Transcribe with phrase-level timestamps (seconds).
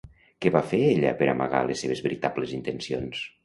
[0.45, 3.25] Què va fer ella per amagar les seves veritables intencions?